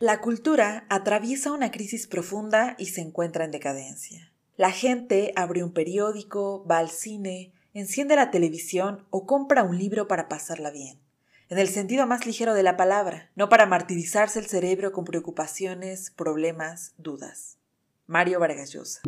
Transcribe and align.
La 0.00 0.20
cultura 0.20 0.86
atraviesa 0.90 1.50
una 1.50 1.72
crisis 1.72 2.06
profunda 2.06 2.76
y 2.78 2.86
se 2.86 3.00
encuentra 3.00 3.44
en 3.44 3.50
decadencia. 3.50 4.32
La 4.56 4.70
gente 4.70 5.32
abre 5.34 5.64
un 5.64 5.72
periódico, 5.72 6.64
va 6.64 6.78
al 6.78 6.88
cine, 6.88 7.52
enciende 7.74 8.14
la 8.14 8.30
televisión 8.30 9.08
o 9.10 9.26
compra 9.26 9.64
un 9.64 9.76
libro 9.76 10.06
para 10.06 10.28
pasarla 10.28 10.70
bien, 10.70 11.00
en 11.48 11.58
el 11.58 11.66
sentido 11.66 12.06
más 12.06 12.26
ligero 12.26 12.54
de 12.54 12.62
la 12.62 12.76
palabra, 12.76 13.32
no 13.34 13.48
para 13.48 13.66
martirizarse 13.66 14.38
el 14.38 14.46
cerebro 14.46 14.92
con 14.92 15.04
preocupaciones, 15.04 16.12
problemas, 16.12 16.94
dudas. 16.96 17.58
Mario 18.06 18.38
Vargas 18.38 18.70
Llosa. 18.70 19.00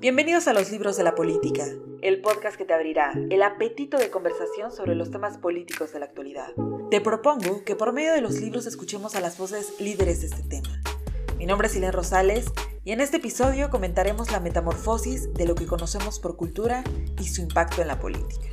Bienvenidos 0.00 0.48
a 0.48 0.54
los 0.54 0.72
libros 0.72 0.96
de 0.96 1.04
la 1.04 1.14
política, 1.14 1.68
el 2.02 2.20
podcast 2.20 2.56
que 2.56 2.64
te 2.64 2.74
abrirá 2.74 3.12
el 3.30 3.42
apetito 3.42 3.96
de 3.96 4.10
conversación 4.10 4.72
sobre 4.72 4.96
los 4.96 5.10
temas 5.10 5.38
políticos 5.38 5.92
de 5.92 6.00
la 6.00 6.06
actualidad. 6.06 6.48
Te 6.90 7.00
propongo 7.00 7.64
que 7.64 7.76
por 7.76 7.92
medio 7.92 8.12
de 8.12 8.20
los 8.20 8.40
libros 8.40 8.66
escuchemos 8.66 9.14
a 9.14 9.20
las 9.20 9.38
voces 9.38 9.80
líderes 9.80 10.20
de 10.20 10.26
este 10.26 10.42
tema. 10.42 10.82
Mi 11.38 11.46
nombre 11.46 11.68
es 11.68 11.76
Ilén 11.76 11.92
Rosales 11.92 12.46
y 12.84 12.90
en 12.90 13.00
este 13.00 13.18
episodio 13.18 13.70
comentaremos 13.70 14.32
la 14.32 14.40
metamorfosis 14.40 15.32
de 15.32 15.46
lo 15.46 15.54
que 15.54 15.66
conocemos 15.66 16.18
por 16.18 16.36
cultura 16.36 16.82
y 17.20 17.24
su 17.28 17.40
impacto 17.40 17.80
en 17.80 17.88
la 17.88 18.00
política. 18.00 18.48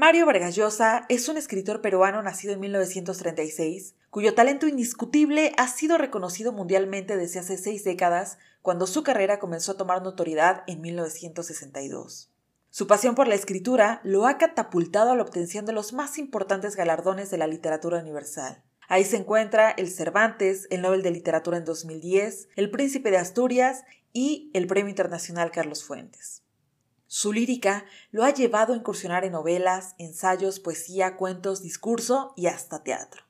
Mario 0.00 0.24
Vargas 0.24 0.56
Llosa 0.56 1.04
es 1.10 1.28
un 1.28 1.36
escritor 1.36 1.82
peruano 1.82 2.22
nacido 2.22 2.54
en 2.54 2.60
1936, 2.60 3.96
cuyo 4.08 4.32
talento 4.32 4.66
indiscutible 4.66 5.52
ha 5.58 5.68
sido 5.68 5.98
reconocido 5.98 6.52
mundialmente 6.52 7.18
desde 7.18 7.40
hace 7.40 7.58
seis 7.58 7.84
décadas, 7.84 8.38
cuando 8.62 8.86
su 8.86 9.02
carrera 9.02 9.38
comenzó 9.38 9.72
a 9.72 9.76
tomar 9.76 10.00
notoriedad 10.00 10.62
en 10.66 10.80
1962. 10.80 12.32
Su 12.70 12.86
pasión 12.86 13.14
por 13.14 13.28
la 13.28 13.34
escritura 13.34 14.00
lo 14.02 14.26
ha 14.26 14.38
catapultado 14.38 15.10
a 15.10 15.16
la 15.16 15.22
obtención 15.22 15.66
de 15.66 15.74
los 15.74 15.92
más 15.92 16.16
importantes 16.16 16.76
galardones 16.76 17.30
de 17.30 17.36
la 17.36 17.46
literatura 17.46 17.98
universal. 17.98 18.62
Ahí 18.88 19.04
se 19.04 19.18
encuentra 19.18 19.70
el 19.70 19.90
Cervantes, 19.90 20.66
el 20.70 20.80
Nobel 20.80 21.02
de 21.02 21.10
Literatura 21.10 21.58
en 21.58 21.66
2010, 21.66 22.48
el 22.56 22.70
Príncipe 22.70 23.10
de 23.10 23.18
Asturias 23.18 23.84
y 24.14 24.50
el 24.54 24.66
Premio 24.66 24.88
Internacional 24.88 25.50
Carlos 25.50 25.84
Fuentes. 25.84 26.42
Su 27.12 27.32
lírica 27.32 27.86
lo 28.12 28.22
ha 28.22 28.32
llevado 28.32 28.72
a 28.72 28.76
incursionar 28.76 29.24
en 29.24 29.32
novelas, 29.32 29.96
ensayos, 29.98 30.60
poesía, 30.60 31.16
cuentos, 31.16 31.60
discurso 31.60 32.32
y 32.36 32.46
hasta 32.46 32.84
teatro. 32.84 33.24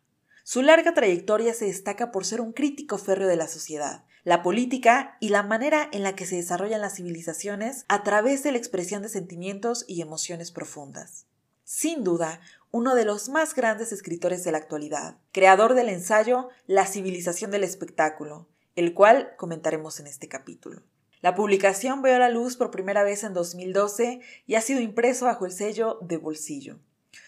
Su 0.44 0.60
larga 0.60 0.92
trayectoria 0.92 1.54
se 1.54 1.64
destaca 1.64 2.12
por 2.12 2.26
ser 2.26 2.42
un 2.42 2.52
crítico 2.52 2.98
férreo 2.98 3.26
de 3.26 3.36
la 3.36 3.48
sociedad, 3.48 4.04
la 4.22 4.42
política 4.42 5.16
y 5.18 5.30
la 5.30 5.42
manera 5.42 5.88
en 5.92 6.02
la 6.02 6.14
que 6.14 6.26
se 6.26 6.36
desarrollan 6.36 6.82
las 6.82 6.96
civilizaciones 6.96 7.86
a 7.88 8.02
través 8.02 8.42
de 8.42 8.52
la 8.52 8.58
expresión 8.58 9.00
de 9.00 9.08
sentimientos 9.08 9.86
y 9.88 10.02
emociones 10.02 10.50
profundas. 10.50 11.24
Sin 11.64 12.04
duda, 12.04 12.42
uno 12.72 12.94
de 12.94 13.06
los 13.06 13.30
más 13.30 13.54
grandes 13.54 13.92
escritores 13.92 14.44
de 14.44 14.52
la 14.52 14.58
actualidad, 14.58 15.16
creador 15.32 15.72
del 15.72 15.88
ensayo 15.88 16.50
La 16.66 16.84
civilización 16.84 17.50
del 17.50 17.64
espectáculo, 17.64 18.46
el 18.76 18.92
cual 18.92 19.32
comentaremos 19.38 20.00
en 20.00 20.06
este 20.06 20.28
capítulo. 20.28 20.82
La 21.22 21.34
publicación 21.34 22.00
vio 22.00 22.18
la 22.18 22.30
luz 22.30 22.56
por 22.56 22.70
primera 22.70 23.02
vez 23.02 23.24
en 23.24 23.34
2012 23.34 24.20
y 24.46 24.54
ha 24.54 24.60
sido 24.62 24.80
impreso 24.80 25.26
bajo 25.26 25.44
el 25.44 25.52
sello 25.52 25.98
de 26.00 26.16
bolsillo. 26.16 26.78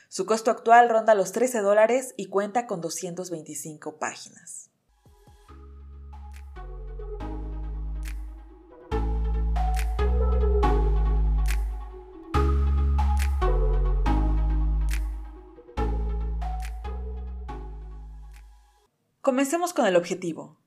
Su 0.09 0.25
costo 0.25 0.51
actual 0.51 0.89
ronda 0.89 1.15
los 1.15 1.33
13 1.33 1.61
dólares 1.61 2.15
y 2.17 2.27
cuenta 2.27 2.67
con 2.67 2.81
225 2.81 3.99
páginas. 3.99 4.71
Comencemos 19.21 19.75
con 19.75 19.87
el 19.87 19.97
objetivo. 19.97 20.62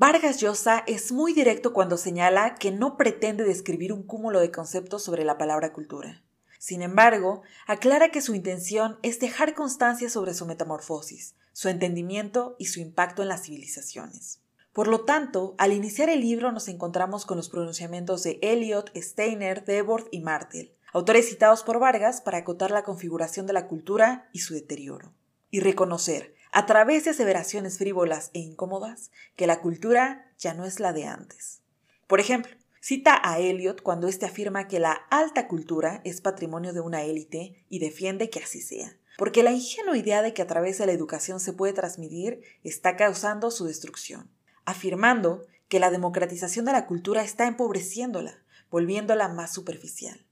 Vargas 0.00 0.38
Llosa 0.38 0.84
es 0.86 1.10
muy 1.10 1.32
directo 1.32 1.72
cuando 1.72 1.96
señala 1.96 2.54
que 2.54 2.70
no 2.70 2.96
pretende 2.96 3.42
describir 3.42 3.92
un 3.92 4.04
cúmulo 4.04 4.38
de 4.38 4.52
conceptos 4.52 5.02
sobre 5.02 5.24
la 5.24 5.38
palabra 5.38 5.72
cultura. 5.72 6.22
Sin 6.60 6.82
embargo, 6.82 7.42
aclara 7.66 8.12
que 8.12 8.20
su 8.20 8.36
intención 8.36 9.00
es 9.02 9.18
dejar 9.18 9.56
constancia 9.56 10.08
sobre 10.08 10.34
su 10.34 10.46
metamorfosis, 10.46 11.34
su 11.52 11.68
entendimiento 11.68 12.54
y 12.60 12.66
su 12.66 12.78
impacto 12.78 13.22
en 13.22 13.28
las 13.28 13.42
civilizaciones. 13.42 14.40
Por 14.72 14.86
lo 14.86 15.04
tanto, 15.04 15.56
al 15.58 15.72
iniciar 15.72 16.10
el 16.10 16.20
libro 16.20 16.52
nos 16.52 16.68
encontramos 16.68 17.26
con 17.26 17.36
los 17.36 17.48
pronunciamientos 17.48 18.22
de 18.22 18.38
Eliot, 18.40 18.96
Steiner, 18.96 19.64
Debord 19.64 20.06
y 20.12 20.20
Martel, 20.20 20.76
autores 20.92 21.28
citados 21.28 21.64
por 21.64 21.80
Vargas 21.80 22.20
para 22.20 22.38
acotar 22.38 22.70
la 22.70 22.84
configuración 22.84 23.48
de 23.48 23.52
la 23.52 23.66
cultura 23.66 24.30
y 24.32 24.38
su 24.38 24.54
deterioro. 24.54 25.12
Y 25.50 25.58
reconocer, 25.58 26.36
a 26.52 26.66
través 26.66 27.04
de 27.04 27.10
aseveraciones 27.10 27.78
frívolas 27.78 28.30
e 28.34 28.40
incómodas, 28.40 29.10
que 29.36 29.46
la 29.46 29.60
cultura 29.60 30.32
ya 30.38 30.54
no 30.54 30.64
es 30.64 30.80
la 30.80 30.92
de 30.92 31.04
antes. 31.04 31.62
Por 32.06 32.20
ejemplo, 32.20 32.52
cita 32.80 33.20
a 33.22 33.38
Eliot 33.38 33.82
cuando 33.82 34.08
éste 34.08 34.26
afirma 34.26 34.68
que 34.68 34.80
la 34.80 34.92
alta 34.92 35.48
cultura 35.48 36.00
es 36.04 36.20
patrimonio 36.20 36.72
de 36.72 36.80
una 36.80 37.02
élite 37.02 37.64
y 37.68 37.78
defiende 37.78 38.30
que 38.30 38.40
así 38.40 38.60
sea, 38.60 38.96
porque 39.18 39.42
la 39.42 39.52
ingenua 39.52 39.98
idea 39.98 40.22
de 40.22 40.32
que 40.32 40.42
a 40.42 40.46
través 40.46 40.78
de 40.78 40.86
la 40.86 40.92
educación 40.92 41.40
se 41.40 41.52
puede 41.52 41.72
transmitir 41.72 42.42
está 42.62 42.96
causando 42.96 43.50
su 43.50 43.64
destrucción, 43.64 44.30
afirmando 44.64 45.44
que 45.68 45.80
la 45.80 45.90
democratización 45.90 46.64
de 46.64 46.72
la 46.72 46.86
cultura 46.86 47.22
está 47.22 47.46
empobreciéndola, 47.46 48.42
volviéndola 48.70 49.28
más 49.28 49.52
superficial. 49.52 50.27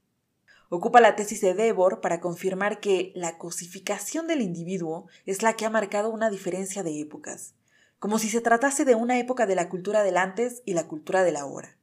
Ocupa 0.69 0.99
la 0.99 1.15
tesis 1.15 1.39
de 1.39 1.53
Debord 1.53 2.01
para 2.01 2.19
confirmar 2.19 2.81
que 2.81 3.13
la 3.15 3.37
cosificación 3.37 4.27
del 4.27 4.41
individuo 4.41 5.07
es 5.25 5.41
la 5.41 5.53
que 5.53 5.65
ha 5.65 5.69
marcado 5.69 6.09
una 6.09 6.29
diferencia 6.29 6.83
de 6.83 6.99
épocas, 6.99 7.53
como 7.99 8.19
si 8.19 8.29
se 8.29 8.41
tratase 8.41 8.83
de 8.83 8.93
una 8.93 9.17
época 9.17 9.45
de 9.45 9.55
la 9.55 9.69
cultura 9.69 10.03
del 10.03 10.17
antes 10.17 10.61
y 10.65 10.73
la 10.73 10.87
cultura 10.87 11.23
del 11.23 11.37
ahora. 11.37 11.77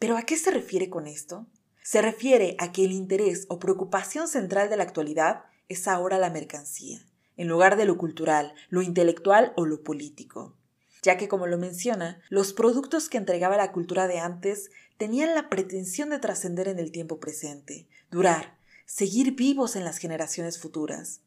¿Pero 0.00 0.16
a 0.16 0.22
qué 0.22 0.36
se 0.36 0.50
refiere 0.50 0.90
con 0.90 1.06
esto? 1.06 1.46
Se 1.84 2.02
refiere 2.02 2.56
a 2.58 2.72
que 2.72 2.84
el 2.84 2.92
interés 2.92 3.46
o 3.48 3.60
preocupación 3.60 4.26
central 4.26 4.68
de 4.68 4.76
la 4.76 4.82
actualidad 4.82 5.44
es 5.68 5.86
ahora 5.86 6.18
la 6.18 6.30
mercancía, 6.30 7.06
en 7.36 7.46
lugar 7.46 7.76
de 7.76 7.84
lo 7.84 7.98
cultural, 7.98 8.54
lo 8.68 8.82
intelectual 8.82 9.52
o 9.56 9.64
lo 9.64 9.84
político 9.84 10.57
ya 11.02 11.16
que, 11.16 11.28
como 11.28 11.46
lo 11.46 11.58
menciona, 11.58 12.20
los 12.28 12.52
productos 12.52 13.08
que 13.08 13.18
entregaba 13.18 13.56
la 13.56 13.72
cultura 13.72 14.08
de 14.08 14.18
antes 14.18 14.70
tenían 14.96 15.34
la 15.34 15.48
pretensión 15.48 16.10
de 16.10 16.18
trascender 16.18 16.68
en 16.68 16.78
el 16.78 16.90
tiempo 16.90 17.20
presente, 17.20 17.86
durar, 18.10 18.58
seguir 18.84 19.34
vivos 19.34 19.76
en 19.76 19.84
las 19.84 19.98
generaciones 19.98 20.58
futuras, 20.58 21.20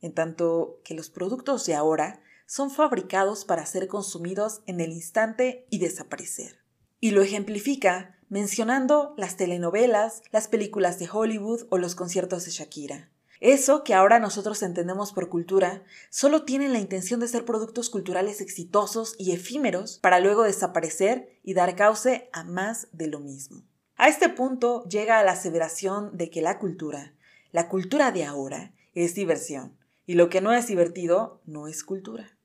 en 0.00 0.12
tanto 0.12 0.80
que 0.84 0.94
los 0.94 1.10
productos 1.10 1.66
de 1.66 1.74
ahora 1.74 2.20
son 2.46 2.70
fabricados 2.70 3.44
para 3.44 3.66
ser 3.66 3.88
consumidos 3.88 4.62
en 4.66 4.80
el 4.80 4.92
instante 4.92 5.66
y 5.70 5.78
desaparecer. 5.78 6.58
Y 7.00 7.10
lo 7.10 7.22
ejemplifica 7.22 8.16
mencionando 8.28 9.14
las 9.16 9.36
telenovelas, 9.36 10.22
las 10.30 10.48
películas 10.48 10.98
de 10.98 11.08
Hollywood 11.10 11.66
o 11.70 11.78
los 11.78 11.94
conciertos 11.94 12.44
de 12.44 12.50
Shakira. 12.52 13.10
Eso 13.40 13.84
que 13.84 13.94
ahora 13.94 14.18
nosotros 14.18 14.62
entendemos 14.62 15.12
por 15.12 15.28
cultura 15.28 15.84
solo 16.10 16.44
tiene 16.44 16.68
la 16.68 16.78
intención 16.78 17.20
de 17.20 17.28
ser 17.28 17.44
productos 17.44 17.90
culturales 17.90 18.40
exitosos 18.40 19.14
y 19.18 19.32
efímeros 19.32 19.98
para 19.98 20.20
luego 20.20 20.42
desaparecer 20.42 21.38
y 21.42 21.54
dar 21.54 21.76
cauce 21.76 22.30
a 22.32 22.44
más 22.44 22.88
de 22.92 23.08
lo 23.08 23.20
mismo. 23.20 23.62
A 23.96 24.08
este 24.08 24.28
punto 24.28 24.84
llega 24.84 25.22
la 25.22 25.32
aseveración 25.32 26.16
de 26.16 26.30
que 26.30 26.42
la 26.42 26.58
cultura, 26.58 27.14
la 27.52 27.68
cultura 27.68 28.12
de 28.12 28.24
ahora, 28.24 28.74
es 28.94 29.14
diversión, 29.14 29.76
y 30.06 30.14
lo 30.14 30.28
que 30.28 30.40
no 30.40 30.52
es 30.52 30.66
divertido 30.66 31.40
no 31.46 31.68
es 31.68 31.84
cultura. 31.84 32.36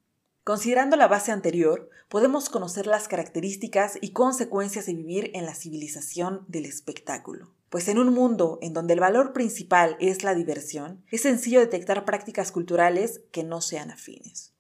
Considerando 0.44 0.96
la 0.96 1.08
base 1.08 1.32
anterior, 1.32 1.90
podemos 2.10 2.50
conocer 2.50 2.88
las 2.88 3.08
características 3.08 3.98
y 4.02 4.12
consecuencias 4.12 4.88
de 4.88 4.96
vivir 4.96 5.32
en 5.34 5.46
la 5.46 5.54
civilización 5.54 6.46
del 6.48 6.66
espectáculo. 6.66 7.54
Pues 7.72 7.88
en 7.88 8.00
un 8.00 8.14
mundo 8.14 8.60
en 8.62 8.74
donde 8.74 8.96
el 8.96 9.00
valor 9.00 9.32
principal 9.32 9.96
es 10.02 10.26
la 10.26 10.36
diversión, 10.36 11.06
es 11.10 11.22
sencillo 11.22 11.62
detectar 11.62 12.04
prácticas 12.04 12.52
culturales 12.52 13.22
que 13.32 13.46
no 13.46 13.62
sean 13.62 13.92
afines. 13.92 14.52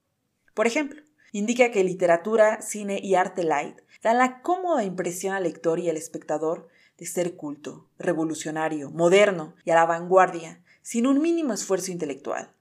Por 0.54 0.66
ejemplo, 0.66 1.02
indica 1.34 1.72
que 1.72 1.84
literatura, 1.84 2.62
cine 2.62 3.02
y 3.04 3.16
arte 3.16 3.44
light 3.44 3.76
dan 4.02 4.18
la 4.18 4.42
cómoda 4.42 4.86
impresión 4.86 5.34
al 5.36 5.44
lector 5.44 5.78
y 5.80 5.90
al 5.90 5.98
espectador 5.98 6.70
de 6.98 7.06
ser 7.06 7.36
culto, 7.36 7.90
revolucionario, 8.00 8.92
moderno 8.92 9.56
y 9.66 9.72
a 9.72 9.76
la 9.76 9.86
vanguardia, 9.86 10.64
sin 10.82 11.06
un 11.06 11.22
mínimo 11.22 11.52
esfuerzo 11.52 11.92
intelectual. 11.92 12.54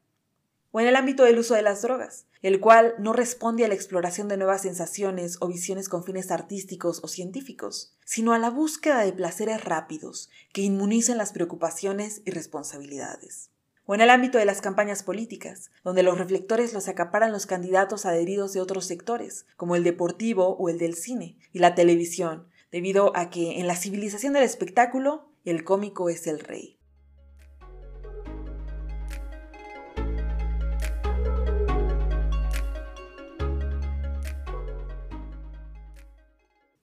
O 0.72 0.80
en 0.80 0.86
el 0.86 0.96
ámbito 0.96 1.24
del 1.24 1.38
uso 1.38 1.54
de 1.54 1.62
las 1.62 1.82
drogas, 1.82 2.26
el 2.42 2.60
cual 2.60 2.94
no 2.98 3.12
responde 3.12 3.64
a 3.64 3.68
la 3.68 3.74
exploración 3.74 4.28
de 4.28 4.36
nuevas 4.36 4.62
sensaciones 4.62 5.36
o 5.40 5.48
visiones 5.48 5.88
con 5.88 6.04
fines 6.04 6.30
artísticos 6.30 7.00
o 7.02 7.08
científicos, 7.08 7.96
sino 8.04 8.32
a 8.32 8.38
la 8.38 8.50
búsqueda 8.50 9.00
de 9.00 9.12
placeres 9.12 9.64
rápidos 9.64 10.30
que 10.52 10.62
inmunicen 10.62 11.18
las 11.18 11.32
preocupaciones 11.32 12.22
y 12.24 12.30
responsabilidades. 12.30 13.50
O 13.84 13.94
en 13.94 14.00
el 14.00 14.10
ámbito 14.10 14.38
de 14.38 14.44
las 14.44 14.60
campañas 14.60 15.02
políticas, 15.02 15.72
donde 15.82 16.04
los 16.04 16.16
reflectores 16.16 16.72
los 16.72 16.86
acaparan 16.86 17.32
los 17.32 17.46
candidatos 17.46 18.06
adheridos 18.06 18.52
de 18.52 18.60
otros 18.60 18.86
sectores, 18.86 19.46
como 19.56 19.74
el 19.74 19.82
deportivo 19.82 20.56
o 20.56 20.68
el 20.68 20.78
del 20.78 20.94
cine, 20.94 21.36
y 21.52 21.58
la 21.58 21.74
televisión, 21.74 22.46
debido 22.70 23.16
a 23.16 23.30
que 23.30 23.58
en 23.58 23.66
la 23.66 23.74
civilización 23.74 24.32
del 24.32 24.44
espectáculo 24.44 25.32
el 25.44 25.64
cómico 25.64 26.08
es 26.08 26.26
el 26.28 26.38
rey. 26.38 26.79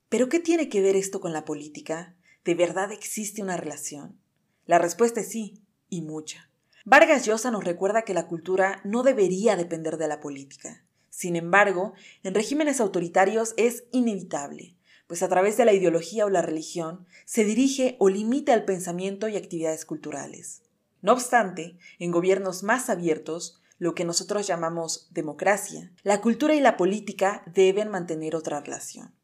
¿Pero 0.08 0.30
qué 0.30 0.40
tiene 0.40 0.70
que 0.70 0.80
ver 0.80 0.96
esto 0.96 1.20
con 1.20 1.32
la 1.34 1.44
política? 1.44 2.16
¿De 2.44 2.54
verdad 2.54 2.92
existe 2.92 3.42
una 3.42 3.58
relación? 3.58 4.18
La 4.64 4.78
respuesta 4.78 5.20
es 5.20 5.28
sí, 5.28 5.62
y 5.90 6.00
mucha. 6.00 6.50
Vargas 6.86 7.26
Llosa 7.26 7.50
nos 7.50 7.64
recuerda 7.64 8.02
que 8.02 8.14
la 8.14 8.26
cultura 8.26 8.80
no 8.84 9.02
debería 9.02 9.54
depender 9.56 9.98
de 9.98 10.08
la 10.08 10.20
política. 10.20 10.86
Sin 11.10 11.36
embargo, 11.36 11.92
en 12.22 12.34
regímenes 12.34 12.80
autoritarios 12.80 13.52
es 13.58 13.84
inevitable, 13.92 14.76
pues 15.06 15.22
a 15.22 15.28
través 15.28 15.58
de 15.58 15.66
la 15.66 15.74
ideología 15.74 16.24
o 16.24 16.30
la 16.30 16.40
religión 16.40 17.06
se 17.26 17.44
dirige 17.44 17.96
o 17.98 18.08
limita 18.08 18.54
el 18.54 18.64
pensamiento 18.64 19.28
y 19.28 19.36
actividades 19.36 19.84
culturales. 19.84 20.62
No 21.02 21.12
obstante, 21.12 21.76
en 21.98 22.12
gobiernos 22.12 22.62
más 22.62 22.88
abiertos, 22.88 23.60
lo 23.78 23.94
que 23.94 24.06
nosotros 24.06 24.46
llamamos 24.46 25.08
democracia, 25.10 25.92
la 26.02 26.22
cultura 26.22 26.54
y 26.54 26.60
la 26.60 26.78
política 26.78 27.42
deben 27.52 27.90
mantener 27.90 28.34
otra 28.34 28.60
relación. 28.60 29.17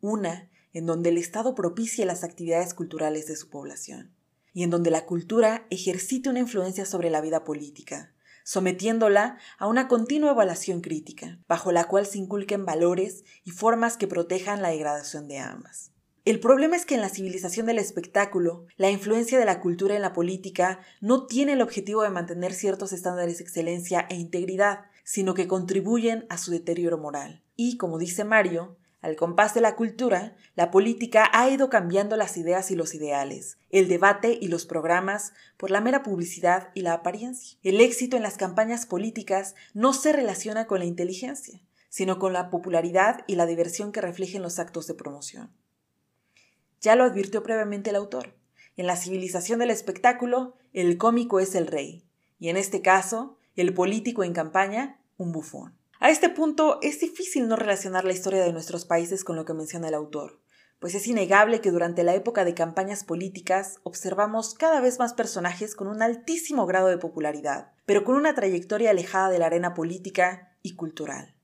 Una 0.00 0.50
en 0.72 0.86
donde 0.86 1.08
el 1.08 1.18
Estado 1.18 1.54
propicie 1.54 2.06
las 2.06 2.24
actividades 2.24 2.74
culturales 2.74 3.26
de 3.26 3.36
su 3.36 3.50
población 3.50 4.14
y 4.52 4.62
en 4.62 4.70
donde 4.70 4.90
la 4.90 5.06
cultura 5.06 5.66
ejercite 5.70 6.28
una 6.28 6.40
influencia 6.40 6.84
sobre 6.84 7.10
la 7.10 7.20
vida 7.20 7.44
política, 7.44 8.14
sometiéndola 8.44 9.38
a 9.58 9.66
una 9.66 9.88
continua 9.88 10.30
evaluación 10.30 10.80
crítica, 10.80 11.38
bajo 11.48 11.70
la 11.70 11.84
cual 11.84 12.06
se 12.06 12.18
inculquen 12.18 12.64
valores 12.64 13.24
y 13.44 13.50
formas 13.50 13.96
que 13.96 14.08
protejan 14.08 14.62
la 14.62 14.70
degradación 14.70 15.28
de 15.28 15.38
ambas. 15.38 15.92
El 16.24 16.40
problema 16.40 16.76
es 16.76 16.84
que 16.84 16.94
en 16.94 17.00
la 17.00 17.08
civilización 17.08 17.66
del 17.66 17.78
espectáculo, 17.78 18.66
la 18.76 18.90
influencia 18.90 19.38
de 19.38 19.44
la 19.44 19.60
cultura 19.60 19.96
en 19.96 20.02
la 20.02 20.12
política 20.12 20.80
no 21.00 21.26
tiene 21.26 21.52
el 21.52 21.62
objetivo 21.62 22.02
de 22.02 22.10
mantener 22.10 22.52
ciertos 22.52 22.92
estándares 22.92 23.38
de 23.38 23.44
excelencia 23.44 24.06
e 24.10 24.16
integridad, 24.16 24.80
sino 25.04 25.34
que 25.34 25.48
contribuyen 25.48 26.26
a 26.28 26.36
su 26.36 26.50
deterioro 26.50 26.98
moral. 26.98 27.42
Y, 27.56 27.78
como 27.78 27.98
dice 27.98 28.24
Mario, 28.24 28.76
al 29.00 29.14
compás 29.14 29.54
de 29.54 29.60
la 29.60 29.76
cultura, 29.76 30.34
la 30.56 30.72
política 30.72 31.30
ha 31.32 31.48
ido 31.48 31.70
cambiando 31.70 32.16
las 32.16 32.36
ideas 32.36 32.70
y 32.72 32.74
los 32.74 32.94
ideales, 32.94 33.58
el 33.70 33.86
debate 33.86 34.36
y 34.40 34.48
los 34.48 34.66
programas 34.66 35.32
por 35.56 35.70
la 35.70 35.80
mera 35.80 36.02
publicidad 36.02 36.70
y 36.74 36.82
la 36.82 36.94
apariencia. 36.94 37.58
El 37.62 37.80
éxito 37.80 38.16
en 38.16 38.24
las 38.24 38.36
campañas 38.36 38.86
políticas 38.86 39.54
no 39.72 39.92
se 39.92 40.12
relaciona 40.12 40.66
con 40.66 40.80
la 40.80 40.84
inteligencia, 40.84 41.60
sino 41.88 42.18
con 42.18 42.32
la 42.32 42.50
popularidad 42.50 43.24
y 43.28 43.36
la 43.36 43.46
diversión 43.46 43.92
que 43.92 44.00
reflejen 44.00 44.42
los 44.42 44.58
actos 44.58 44.88
de 44.88 44.94
promoción. 44.94 45.52
Ya 46.80 46.96
lo 46.96 47.04
advirtió 47.04 47.44
previamente 47.44 47.90
el 47.90 47.96
autor. 47.96 48.34
En 48.76 48.86
la 48.86 48.96
civilización 48.96 49.60
del 49.60 49.70
espectáculo, 49.70 50.56
el 50.72 50.98
cómico 50.98 51.38
es 51.38 51.54
el 51.54 51.68
rey, 51.68 52.04
y 52.40 52.48
en 52.48 52.56
este 52.56 52.82
caso, 52.82 53.36
el 53.54 53.74
político 53.74 54.24
en 54.24 54.32
campaña, 54.32 55.00
un 55.16 55.32
bufón. 55.32 55.77
A 56.00 56.10
este 56.10 56.28
punto 56.28 56.78
es 56.80 57.00
difícil 57.00 57.48
no 57.48 57.56
relacionar 57.56 58.04
la 58.04 58.12
historia 58.12 58.44
de 58.44 58.52
nuestros 58.52 58.84
países 58.84 59.24
con 59.24 59.34
lo 59.34 59.44
que 59.44 59.52
menciona 59.52 59.88
el 59.88 59.94
autor, 59.94 60.40
pues 60.78 60.94
es 60.94 61.08
innegable 61.08 61.60
que 61.60 61.72
durante 61.72 62.04
la 62.04 62.14
época 62.14 62.44
de 62.44 62.54
campañas 62.54 63.02
políticas 63.02 63.80
observamos 63.82 64.54
cada 64.54 64.80
vez 64.80 65.00
más 65.00 65.14
personajes 65.14 65.74
con 65.74 65.88
un 65.88 66.00
altísimo 66.00 66.66
grado 66.66 66.86
de 66.86 66.98
popularidad, 66.98 67.72
pero 67.84 68.04
con 68.04 68.14
una 68.14 68.36
trayectoria 68.36 68.90
alejada 68.90 69.28
de 69.30 69.40
la 69.40 69.46
arena 69.46 69.74
política 69.74 70.56
y 70.62 70.76
cultural. 70.76 71.34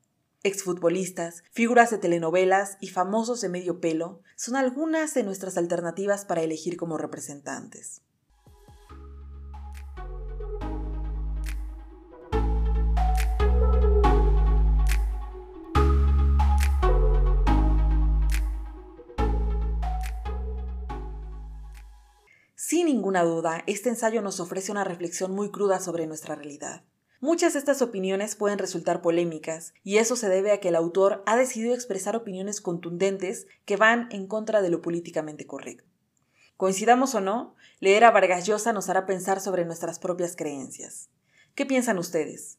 Exfutbolistas, 0.43 1.43
figuras 1.51 1.89
de 1.89 1.97
telenovelas 1.97 2.77
y 2.79 2.87
famosos 2.87 3.41
de 3.41 3.49
medio 3.49 3.81
pelo 3.81 4.21
son 4.37 4.55
algunas 4.55 5.13
de 5.13 5.23
nuestras 5.23 5.57
alternativas 5.57 6.23
para 6.23 6.43
elegir 6.43 6.77
como 6.77 6.97
representantes. 6.97 8.04
Sin 22.67 22.87
ninguna 22.87 23.21
duda, 23.21 23.63
este 23.67 23.89
ensayo 23.89 24.23
nos 24.23 24.39
ofrece 24.39 24.71
una 24.71 24.83
reflexión 24.83 25.31
muy 25.31 25.51
cruda 25.51 25.79
sobre 25.79 26.07
nuestra 26.07 26.33
realidad. 26.33 26.83
Muchas 27.19 27.53
de 27.53 27.59
estas 27.59 27.83
opiniones 27.83 28.35
pueden 28.35 28.57
resultar 28.57 29.03
polémicas, 29.03 29.75
y 29.83 29.97
eso 29.97 30.15
se 30.15 30.29
debe 30.29 30.51
a 30.51 30.59
que 30.59 30.69
el 30.69 30.75
autor 30.75 31.21
ha 31.27 31.37
decidido 31.37 31.75
expresar 31.75 32.15
opiniones 32.15 32.61
contundentes 32.61 33.45
que 33.65 33.77
van 33.77 34.07
en 34.09 34.25
contra 34.25 34.63
de 34.63 34.71
lo 34.71 34.81
políticamente 34.81 35.45
correcto. 35.45 35.87
Coincidamos 36.57 37.13
o 37.13 37.21
no, 37.21 37.55
leer 37.81 38.03
a 38.03 38.09
Vargas 38.09 38.47
Llosa 38.47 38.73
nos 38.73 38.89
hará 38.89 39.05
pensar 39.05 39.41
sobre 39.41 39.63
nuestras 39.63 39.99
propias 39.99 40.35
creencias. 40.35 41.11
¿Qué 41.53 41.67
piensan 41.67 41.99
ustedes? 41.99 42.57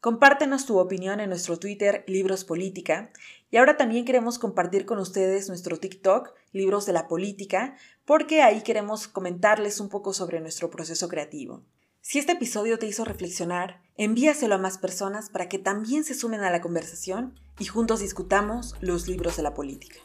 Compártenos 0.00 0.64
tu 0.64 0.78
opinión 0.78 1.20
en 1.20 1.28
nuestro 1.28 1.58
Twitter 1.58 2.04
Libros 2.06 2.46
Política 2.46 3.10
y 3.50 3.58
ahora 3.58 3.76
también 3.76 4.06
queremos 4.06 4.38
compartir 4.38 4.86
con 4.86 4.98
ustedes 4.98 5.48
nuestro 5.48 5.76
TikTok 5.76 6.32
Libros 6.52 6.86
de 6.86 6.94
la 6.94 7.06
Política 7.06 7.76
porque 8.06 8.40
ahí 8.40 8.62
queremos 8.62 9.08
comentarles 9.08 9.78
un 9.78 9.90
poco 9.90 10.14
sobre 10.14 10.40
nuestro 10.40 10.70
proceso 10.70 11.06
creativo. 11.08 11.64
Si 12.00 12.18
este 12.18 12.32
episodio 12.32 12.78
te 12.78 12.86
hizo 12.86 13.04
reflexionar, 13.04 13.82
envíaselo 13.98 14.54
a 14.54 14.58
más 14.58 14.78
personas 14.78 15.28
para 15.28 15.50
que 15.50 15.58
también 15.58 16.02
se 16.02 16.14
sumen 16.14 16.40
a 16.40 16.50
la 16.50 16.62
conversación 16.62 17.38
y 17.58 17.66
juntos 17.66 18.00
discutamos 18.00 18.76
los 18.80 19.06
libros 19.06 19.36
de 19.36 19.42
la 19.42 19.52
política. 19.52 19.96